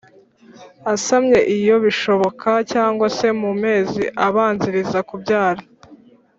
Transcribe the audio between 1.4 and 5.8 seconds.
iyo bishoboka cyangwa se mu mezi abanziriza kubyara